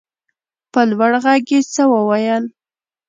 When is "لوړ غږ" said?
0.89-1.45